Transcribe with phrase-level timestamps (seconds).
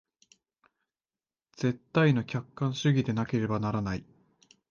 [1.57, 4.03] 絶対の客観主義でなければならない。